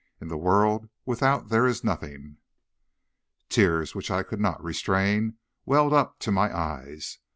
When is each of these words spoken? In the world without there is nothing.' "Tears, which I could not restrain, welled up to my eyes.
In 0.19 0.29
the 0.29 0.35
world 0.37 0.89
without 1.05 1.49
there 1.49 1.67
is 1.67 1.83
nothing.' 1.83 2.37
"Tears, 3.49 3.93
which 3.93 4.09
I 4.09 4.23
could 4.23 4.39
not 4.41 4.63
restrain, 4.63 5.37
welled 5.63 5.93
up 5.93 6.17
to 6.21 6.31
my 6.31 6.51
eyes. 6.57 7.19